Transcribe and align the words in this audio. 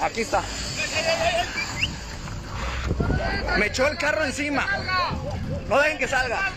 Aquí 0.00 0.20
está. 0.20 0.42
Me 3.58 3.66
echó 3.66 3.86
el 3.88 3.98
carro 3.98 4.24
encima. 4.24 4.66
No 5.68 5.78
dejen 5.80 5.98
que 5.98 6.08
salga. 6.08 6.52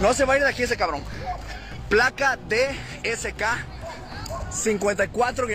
No 0.00 0.14
se 0.14 0.24
va 0.24 0.34
a 0.34 0.36
ir 0.36 0.42
de 0.42 0.48
aquí 0.50 0.62
ese 0.62 0.76
cabrón. 0.76 1.02
Placa 1.88 2.38
DSK 2.48 3.42
54 4.50 5.46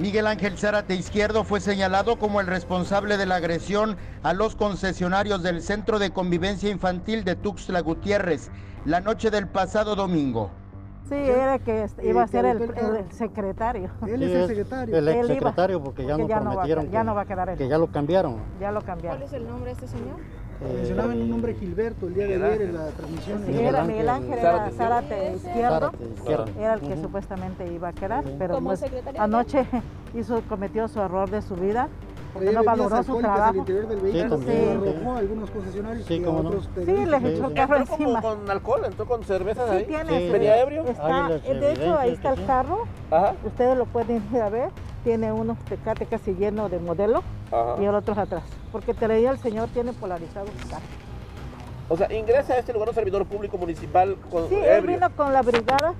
Miguel 0.00 0.26
Ángel 0.26 0.56
Zárate 0.56 0.94
Izquierdo 0.94 1.44
fue 1.44 1.60
señalado 1.60 2.18
como 2.18 2.40
el 2.40 2.46
responsable 2.46 3.18
de 3.18 3.26
la 3.26 3.36
agresión 3.36 3.98
a 4.22 4.32
los 4.32 4.56
concesionarios 4.56 5.42
del 5.42 5.60
Centro 5.60 5.98
de 5.98 6.10
Convivencia 6.10 6.70
Infantil 6.70 7.22
de 7.22 7.36
Tuxtla 7.36 7.80
Gutiérrez 7.80 8.50
la 8.86 9.00
noche 9.00 9.30
del 9.30 9.46
pasado 9.46 9.94
domingo. 9.94 10.50
Sí, 11.06 11.16
era 11.16 11.58
que 11.58 11.86
iba 12.02 12.22
a 12.22 12.26
ser 12.28 12.46
el, 12.46 12.62
el 12.62 13.12
secretario. 13.12 13.90
Él 14.06 14.22
es 14.22 14.30
el 14.32 14.46
secretario. 14.48 14.96
El 14.96 15.08
ex 15.08 15.26
secretario 15.26 15.82
porque 15.82 16.06
ya 16.06 16.16
Porque 16.16 16.22
no 16.22 16.28
ya 16.28 16.40
no 16.40 16.44
va 16.44 16.50
a- 16.50 16.54
prometieron 16.54 16.84
ya 16.90 17.00
que, 17.00 17.04
no 17.04 17.14
va 17.14 17.20
a 17.20 17.24
quedar 17.26 17.48
él. 17.50 17.58
que 17.58 17.68
ya 17.68 17.76
lo 17.78 17.86
cambiaron. 17.88 18.36
Ya 18.58 18.70
lo 18.72 18.80
cambiaron. 18.80 19.18
¿Cuál 19.18 19.28
es 19.28 19.34
el 19.34 19.46
nombre 19.46 19.66
de 19.66 19.72
este 19.72 19.88
señor? 19.88 20.16
Eh, 20.62 20.74
Mencionaban 20.76 21.20
un 21.22 21.30
nombre 21.30 21.54
Gilberto 21.54 22.06
el 22.06 22.14
día 22.14 22.26
de 22.26 22.34
ayer 22.34 22.62
en 22.62 22.74
la 22.74 22.86
transmisión. 22.88 23.42
Sí, 23.46 23.58
era 23.58 23.82
Miguel 23.82 24.08
Ángel, 24.10 24.38
era 24.38 24.70
Zárate 24.70 25.32
Izquierdo. 25.36 25.70
Zárate 25.80 26.04
Izquierdo. 26.14 26.44
Era 26.58 26.74
el 26.74 26.80
que 26.82 26.96
supuestamente 26.98 27.72
iba 27.72 27.88
a 27.88 27.92
quedar, 27.94 28.24
pero 28.38 28.54
Como 28.54 28.68
pues, 28.68 28.80
secretario 28.80 29.20
anoche 29.22 29.66
hizo, 30.14 30.40
cometió 30.48 30.88
su 30.88 31.00
error 31.00 31.30
de 31.30 31.42
su 31.42 31.54
vida, 31.54 31.88
porque 32.32 32.52
no 32.52 32.62
valoró 32.64 33.02
su 33.02 33.18
trabajo. 33.18 33.56
interior 33.56 33.88
del 33.88 33.98
Sí, 34.00 34.04
vehículo, 34.12 34.38
sí. 34.38 34.68
arrojó 34.70 35.12
a 35.12 35.18
algunos 35.18 35.50
concesionarios 35.50 36.06
Sí, 36.06 36.14
y 36.16 36.22
a 36.22 36.26
cómo 36.26 36.42
no. 36.42 36.48
otros 36.50 36.68
Sí, 36.74 37.06
les 37.06 37.24
echó 37.24 37.46
el 37.48 37.54
carro 37.54 37.76
encima. 37.76 38.22
con 38.22 38.50
alcohol, 38.50 38.80
entró 38.84 39.06
con 39.06 39.24
cervezas 39.24 39.68
Sí, 39.70 39.76
ahí. 39.76 39.84
tiene. 39.84 40.30
¿Venía 40.30 40.60
ebrio? 40.60 40.84
Está, 40.84 41.28
de 41.28 41.72
hecho, 41.72 41.98
ahí 41.98 42.12
está 42.12 42.30
el 42.30 42.36
sí. 42.38 42.44
carro. 42.46 42.84
Ajá, 43.10 43.34
Ustedes 43.44 43.76
lo 43.76 43.86
pueden 43.86 44.22
ir 44.32 44.40
a 44.40 44.48
ver. 44.48 44.68
Tiene 45.02 45.32
unos 45.32 45.58
tecate 45.64 46.04
casi 46.04 46.34
lleno 46.34 46.68
de 46.68 46.78
modelo 46.78 47.22
ajá. 47.50 47.76
y 47.80 47.84
el 47.86 47.94
otro 47.94 48.12
atrás. 48.20 48.42
Porque 48.70 48.92
traía 48.92 49.30
el 49.30 49.38
señor, 49.38 49.68
tiene 49.70 49.92
polarizado 49.94 50.46
su 50.46 50.68
carro. 50.68 50.82
O 51.88 51.96
sea, 51.96 52.12
ingresa 52.12 52.52
a 52.52 52.58
este 52.58 52.72
lugar 52.74 52.90
un 52.90 52.94
servidor 52.94 53.24
público 53.26 53.56
municipal 53.58 54.16
con 54.30 54.48
Sí, 54.48 54.54
él 54.56 54.86
vino 54.86 55.08
con 55.16 55.32
la 55.32 55.40
brigada 55.42 55.94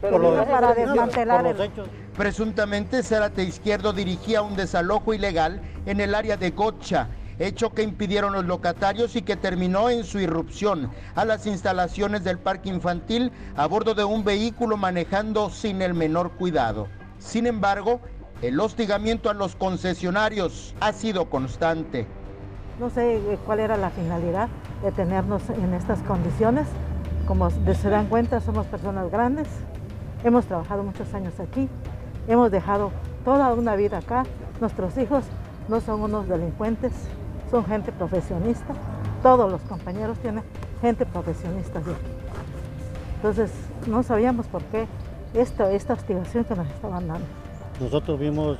Pero 0.00 0.18
de- 0.32 0.46
para 0.46 0.68
por 0.68 0.76
desmantelar 0.76 1.42
los 1.42 1.54
el, 1.56 1.60
hechos. 1.60 1.88
Presuntamente 2.18 3.04
Zárate 3.04 3.44
Izquierdo 3.44 3.92
dirigía 3.92 4.42
un 4.42 4.56
desalojo 4.56 5.14
ilegal 5.14 5.62
en 5.86 6.00
el 6.00 6.16
área 6.16 6.36
de 6.36 6.50
Gotcha, 6.50 7.10
hecho 7.38 7.72
que 7.72 7.84
impidieron 7.84 8.32
los 8.32 8.44
locatarios 8.44 9.14
y 9.14 9.22
que 9.22 9.36
terminó 9.36 9.88
en 9.88 10.02
su 10.02 10.18
irrupción 10.18 10.90
a 11.14 11.24
las 11.24 11.46
instalaciones 11.46 12.24
del 12.24 12.40
parque 12.40 12.70
infantil 12.70 13.30
a 13.54 13.68
bordo 13.68 13.94
de 13.94 14.02
un 14.02 14.24
vehículo 14.24 14.76
manejando 14.76 15.48
sin 15.48 15.80
el 15.80 15.94
menor 15.94 16.32
cuidado. 16.32 16.88
Sin 17.20 17.46
embargo, 17.46 18.00
el 18.42 18.58
hostigamiento 18.58 19.30
a 19.30 19.34
los 19.34 19.54
concesionarios 19.54 20.74
ha 20.80 20.92
sido 20.92 21.30
constante. 21.30 22.04
No 22.80 22.90
sé 22.90 23.18
eh, 23.18 23.38
cuál 23.46 23.60
era 23.60 23.76
la 23.76 23.90
finalidad 23.90 24.48
de 24.82 24.90
tenernos 24.90 25.48
en 25.50 25.72
estas 25.72 26.00
condiciones. 26.00 26.66
Como 27.28 27.48
se 27.50 27.88
dan 27.88 28.08
cuenta, 28.08 28.40
somos 28.40 28.66
personas 28.66 29.08
grandes, 29.08 29.46
hemos 30.24 30.46
trabajado 30.46 30.82
muchos 30.82 31.14
años 31.14 31.38
aquí, 31.38 31.68
hemos 32.28 32.50
dejado 32.50 32.90
toda 33.24 33.52
una 33.52 33.74
vida 33.76 33.98
acá. 33.98 34.24
Nuestros 34.60 34.96
hijos 34.98 35.24
no 35.68 35.80
son 35.80 36.02
unos 36.02 36.28
delincuentes, 36.28 36.92
son 37.50 37.64
gente 37.64 37.90
profesionista. 37.92 38.74
Todos 39.22 39.50
los 39.50 39.60
compañeros 39.62 40.18
tienen 40.18 40.44
gente 40.80 41.04
profesionista 41.06 41.80
de 41.80 41.92
aquí. 41.92 42.00
Entonces, 43.16 43.50
no 43.86 44.02
sabíamos 44.02 44.46
por 44.46 44.62
qué 44.64 44.86
esta, 45.34 45.70
esta 45.72 45.94
hostigación 45.94 46.44
que 46.44 46.54
nos 46.54 46.66
estaban 46.68 47.08
dando. 47.08 47.24
Nosotros 47.80 48.18
vimos 48.18 48.58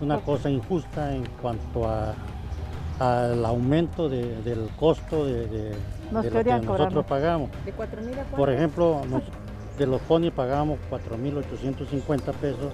una 0.00 0.18
cosa 0.18 0.50
injusta 0.50 1.14
en 1.14 1.24
cuanto 1.40 1.88
a 1.88 2.14
al 2.98 3.44
aumento 3.44 4.08
de- 4.08 4.40
del 4.40 4.70
costo 4.78 5.26
de, 5.26 5.46
de- 5.48 5.76
Nos 6.10 6.24
de 6.24 6.30
lo 6.30 6.42
que 6.42 6.50
nosotros 6.66 7.04
pagamos. 7.04 7.50
¿De 7.66 7.72
4 7.72 8.00
mil 8.00 8.12
a 8.12 8.14
cuánto? 8.16 8.36
Por 8.38 8.48
ejemplo, 8.50 9.00
nos- 9.10 9.22
de 9.78 9.86
los 9.86 10.00
ponies 10.02 10.32
pagábamos 10.32 10.78
4.850 10.90 12.32
pesos 12.34 12.72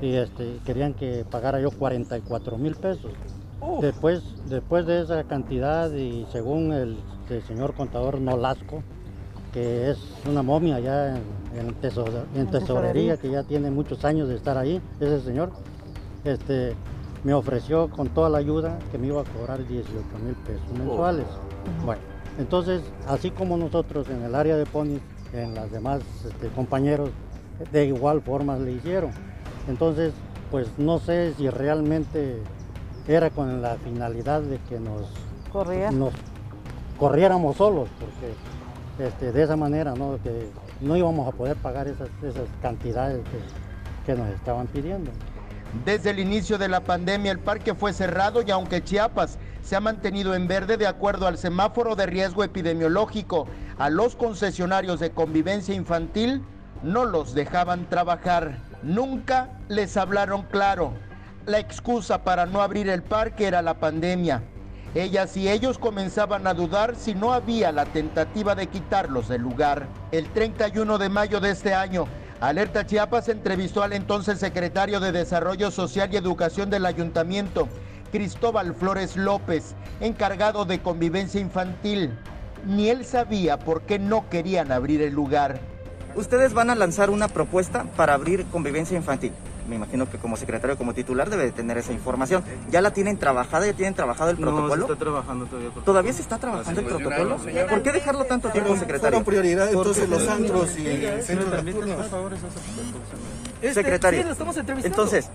y 0.00 0.14
este, 0.14 0.58
querían 0.64 0.94
que 0.94 1.24
pagara 1.28 1.60
yo 1.60 1.70
44 1.70 2.56
mil 2.58 2.74
pesos. 2.76 3.12
Después, 3.80 4.22
después 4.48 4.86
de 4.86 5.02
esa 5.02 5.24
cantidad 5.24 5.90
y 5.92 6.26
según 6.30 6.72
el, 6.72 6.98
el 7.28 7.42
señor 7.42 7.74
contador 7.74 8.20
Nolasco, 8.20 8.82
que 9.52 9.90
es 9.90 9.98
una 10.28 10.42
momia 10.42 10.78
ya 10.78 11.16
en, 11.16 11.22
en 11.58 11.80
tesor- 11.80 12.24
en 12.34 12.40
En 12.42 12.46
tesorería, 12.46 12.60
tesorería. 12.60 13.16
que 13.16 13.30
ya 13.30 13.42
tiene 13.42 13.70
muchos 13.70 14.04
años 14.04 14.28
de 14.28 14.36
estar 14.36 14.56
ahí, 14.56 14.80
ese 15.00 15.20
señor, 15.22 15.50
este, 16.24 16.74
me 17.24 17.34
ofreció 17.34 17.88
con 17.90 18.08
toda 18.10 18.28
la 18.30 18.38
ayuda 18.38 18.78
que 18.92 18.98
me 18.98 19.08
iba 19.08 19.22
a 19.22 19.24
cobrar 19.24 19.58
18 19.66 19.88
mil 20.24 20.34
pesos 20.46 20.62
mensuales. 20.78 21.26
Bueno, 21.84 22.00
entonces, 22.38 22.82
así 23.08 23.30
como 23.32 23.56
nosotros 23.56 24.08
en 24.08 24.22
el 24.22 24.34
área 24.36 24.56
de 24.56 24.66
ponis, 24.66 25.00
en 25.32 25.54
las 25.54 25.70
demás 25.70 26.00
este, 26.26 26.48
compañeros, 26.48 27.10
de 27.72 27.86
igual 27.86 28.22
forma 28.22 28.56
le 28.56 28.72
hicieron. 28.72 29.10
Entonces, 29.68 30.12
pues 30.50 30.68
no 30.78 30.98
sé 30.98 31.34
si 31.34 31.48
realmente 31.50 32.38
era 33.06 33.30
con 33.30 33.62
la 33.62 33.76
finalidad 33.76 34.42
de 34.42 34.58
que 34.68 34.80
nos, 34.80 35.06
Corría. 35.52 35.90
nos 35.90 36.12
corriéramos 36.98 37.56
solos, 37.56 37.88
porque 37.98 39.08
este, 39.08 39.32
de 39.32 39.42
esa 39.42 39.56
manera 39.56 39.94
¿no? 39.94 40.18
que 40.22 40.48
no 40.80 40.96
íbamos 40.96 41.28
a 41.28 41.32
poder 41.36 41.56
pagar 41.56 41.88
esas, 41.88 42.08
esas 42.22 42.48
cantidades 42.60 43.22
que, 43.24 44.12
que 44.12 44.18
nos 44.18 44.28
estaban 44.30 44.66
pidiendo. 44.66 45.10
Desde 45.84 46.10
el 46.10 46.18
inicio 46.18 46.56
de 46.56 46.68
la 46.68 46.80
pandemia 46.80 47.30
el 47.30 47.38
parque 47.38 47.74
fue 47.74 47.92
cerrado 47.92 48.42
y 48.42 48.50
aunque 48.50 48.82
Chiapas 48.82 49.38
se 49.62 49.76
ha 49.76 49.80
mantenido 49.80 50.34
en 50.34 50.48
verde 50.48 50.78
de 50.78 50.86
acuerdo 50.86 51.26
al 51.26 51.36
semáforo 51.36 51.94
de 51.94 52.06
riesgo 52.06 52.42
epidemiológico, 52.42 53.46
a 53.78 53.90
los 53.90 54.16
concesionarios 54.16 55.00
de 55.00 55.10
convivencia 55.10 55.74
infantil 55.74 56.42
no 56.82 57.04
los 57.04 57.34
dejaban 57.34 57.88
trabajar. 57.88 58.58
Nunca 58.82 59.50
les 59.68 59.96
hablaron 59.96 60.42
claro. 60.42 60.92
La 61.46 61.58
excusa 61.58 62.24
para 62.24 62.46
no 62.46 62.60
abrir 62.60 62.88
el 62.88 63.02
parque 63.02 63.46
era 63.46 63.62
la 63.62 63.74
pandemia. 63.74 64.42
Ellas 64.94 65.36
y 65.36 65.48
ellos 65.48 65.78
comenzaban 65.78 66.46
a 66.46 66.54
dudar 66.54 66.96
si 66.96 67.14
no 67.14 67.32
había 67.32 67.72
la 67.72 67.84
tentativa 67.84 68.54
de 68.54 68.66
quitarlos 68.66 69.28
del 69.28 69.42
lugar. 69.42 69.86
El 70.12 70.26
31 70.30 70.98
de 70.98 71.08
mayo 71.08 71.40
de 71.40 71.50
este 71.50 71.74
año, 71.74 72.06
Alerta 72.40 72.86
Chiapas 72.86 73.28
entrevistó 73.28 73.82
al 73.82 73.92
entonces 73.92 74.38
secretario 74.38 74.98
de 74.98 75.12
Desarrollo 75.12 75.70
Social 75.70 76.08
y 76.12 76.16
Educación 76.16 76.70
del 76.70 76.86
Ayuntamiento, 76.86 77.68
Cristóbal 78.10 78.74
Flores 78.74 79.16
López, 79.16 79.74
encargado 80.00 80.64
de 80.64 80.80
convivencia 80.80 81.40
infantil. 81.40 82.12
Ni 82.66 82.88
él 82.90 83.04
sabía 83.04 83.58
por 83.58 83.82
qué 83.82 83.98
no 83.98 84.28
querían 84.28 84.72
abrir 84.72 85.02
el 85.02 85.14
lugar. 85.14 85.60
Ustedes 86.14 86.52
van 86.52 86.70
a 86.70 86.74
lanzar 86.74 87.10
una 87.10 87.28
propuesta 87.28 87.84
para 87.96 88.14
abrir 88.14 88.44
convivencia 88.46 88.96
infantil. 88.96 89.32
Me 89.68 89.76
imagino 89.76 90.10
que 90.10 90.16
como 90.16 90.36
secretario, 90.36 90.78
como 90.78 90.94
titular, 90.94 91.28
debe 91.28 91.44
de 91.44 91.52
tener 91.52 91.76
esa 91.76 91.92
información. 91.92 92.42
¿Ya 92.70 92.80
la 92.80 92.92
tienen 92.92 93.18
trabajada? 93.18 93.66
¿Ya 93.66 93.74
tienen 93.74 93.94
trabajado 93.94 94.30
el 94.30 94.38
protocolo? 94.38 94.84
está 94.84 94.96
trabajando 94.96 95.46
todavía. 95.46 95.70
¿Todavía 95.84 96.12
se 96.14 96.22
está 96.22 96.38
trabajando 96.38 96.80
el 96.80 96.86
protocolo? 96.86 97.36
¿Por 97.68 97.82
qué 97.82 97.92
dejarlo 97.92 98.24
tanto 98.24 98.48
tiempo, 98.48 98.76
secretario? 98.76 99.22
prioridad 99.22 99.68
entonces 99.68 100.08
los 100.08 100.26
antros 100.26 100.78
y 100.78 100.84
centros 101.22 101.64
nocturnos. 101.64 102.06
Secretario, 103.74 104.24
entonces, 104.84 105.28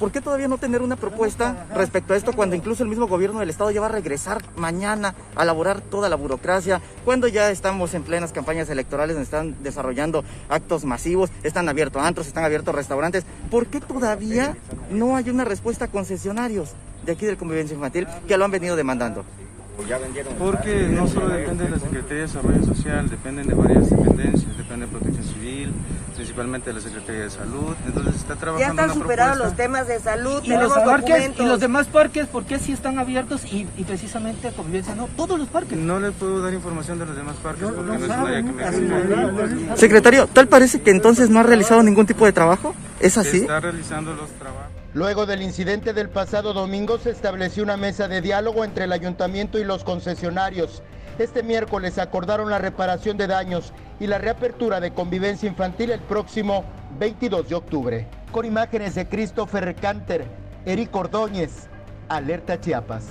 ¿por 0.00 0.10
qué 0.10 0.22
todavía 0.22 0.48
no 0.48 0.56
tener 0.56 0.80
una 0.80 0.96
propuesta 0.96 1.66
respecto 1.74 2.14
a 2.14 2.16
esto 2.16 2.32
cuando 2.32 2.56
incluso 2.56 2.82
el 2.82 2.88
mismo 2.88 3.06
gobierno 3.06 3.38
del 3.38 3.50
estado 3.50 3.70
ya 3.70 3.82
va 3.82 3.86
a 3.86 3.90
regresar 3.90 4.42
mañana 4.56 5.14
a 5.36 5.42
elaborar 5.42 5.82
toda 5.82 6.08
la 6.08 6.16
burocracia? 6.16 6.80
Cuando 7.04 7.28
ya 7.28 7.50
estamos 7.50 7.92
en 7.92 8.02
plenas 8.02 8.32
campañas 8.32 8.70
electorales 8.70 9.18
están 9.18 9.62
desarrollando 9.62 10.24
actos 10.48 10.86
masivos, 10.86 11.30
están 11.42 11.68
abiertos 11.68 12.02
antros, 12.02 12.26
están 12.26 12.44
abiertos 12.44 12.74
restaurantes. 12.74 13.24
¿Por 13.50 13.66
qué 13.66 13.80
todavía 13.80 14.56
no 14.90 15.16
hay 15.16 15.28
una 15.28 15.44
respuesta 15.44 15.84
a 15.84 15.88
concesionarios 15.88 16.70
de 17.04 17.12
aquí 17.12 17.26
del 17.26 17.36
convivencia 17.36 17.74
infantil 17.74 18.08
que 18.26 18.38
lo 18.38 18.46
han 18.46 18.50
venido 18.50 18.76
demandando? 18.76 19.24
Porque 20.38 20.88
no 20.88 21.08
solo 21.08 21.28
depende 21.28 21.64
de 21.64 21.70
la 21.70 21.78
Secretaría 21.78 22.16
de 22.16 22.22
Desarrollo 22.22 22.64
Social, 22.64 23.08
dependen 23.08 23.48
de 23.48 23.54
varias 23.54 23.90
dependencias, 23.90 24.56
depende 24.56 24.86
de 24.86 24.92
Protección 24.92 25.24
Civil, 25.24 25.72
principalmente 26.14 26.70
de 26.70 26.74
la 26.74 26.80
Secretaría 26.80 27.22
de 27.22 27.30
Salud. 27.30 27.74
Entonces 27.86 28.16
está 28.16 28.36
trabajando 28.36 28.58
Ya 28.60 28.68
están 28.82 28.96
una 28.96 29.02
superados 29.02 29.38
los 29.38 29.56
temas 29.56 29.88
de 29.88 30.00
salud, 30.00 30.42
Y 30.44 30.50
los, 30.50 30.72
parques, 30.72 31.30
y 31.38 31.42
los 31.44 31.60
demás 31.60 31.86
parques, 31.86 32.26
¿por 32.26 32.44
qué 32.44 32.58
sí 32.58 32.72
están 32.72 32.98
abiertos 32.98 33.44
y, 33.44 33.66
y 33.76 33.84
precisamente 33.84 34.50
convivencia 34.52 34.94
no? 34.94 35.08
Todos 35.16 35.38
los 35.38 35.48
parques. 35.48 35.78
No 35.78 35.98
les 35.98 36.12
puedo 36.12 36.42
dar 36.42 36.52
información 36.52 36.98
de 36.98 37.06
los 37.06 37.16
demás 37.16 37.36
parques 37.42 37.68
porque 37.68 37.82
no, 37.82 37.94
es 37.94 38.04
un 38.04 38.10
área 38.10 38.42
que 38.42 38.52
me. 38.52 39.76
Secretario, 39.76 40.26
tal 40.26 40.48
parece 40.48 40.80
que 40.82 40.90
entonces 40.90 41.30
no 41.30 41.40
ha 41.40 41.42
realizado 41.42 41.82
ningún 41.82 42.06
tipo 42.06 42.24
de 42.26 42.32
trabajo. 42.32 42.74
¿Es 43.00 43.14
Se 43.14 43.20
así? 43.20 43.38
está 43.38 43.60
realizando 43.60 44.14
los 44.14 44.28
trabajos. 44.32 44.69
Luego 44.92 45.24
del 45.24 45.40
incidente 45.42 45.92
del 45.92 46.08
pasado 46.08 46.52
domingo 46.52 46.98
se 46.98 47.10
estableció 47.10 47.62
una 47.62 47.76
mesa 47.76 48.08
de 48.08 48.20
diálogo 48.20 48.64
entre 48.64 48.84
el 48.84 48.92
ayuntamiento 48.92 49.60
y 49.60 49.64
los 49.64 49.84
concesionarios. 49.84 50.82
Este 51.16 51.44
miércoles 51.44 51.96
acordaron 51.98 52.50
la 52.50 52.58
reparación 52.58 53.16
de 53.16 53.28
daños 53.28 53.72
y 54.00 54.08
la 54.08 54.18
reapertura 54.18 54.80
de 54.80 54.92
convivencia 54.92 55.48
infantil 55.48 55.92
el 55.92 56.00
próximo 56.00 56.64
22 56.98 57.48
de 57.48 57.54
octubre. 57.54 58.08
Con 58.32 58.44
imágenes 58.44 58.96
de 58.96 59.08
Christopher 59.08 59.76
Canter, 59.76 60.26
Eric 60.66 60.94
Ordóñez, 60.96 61.68
Alerta 62.08 62.60
Chiapas. 62.60 63.10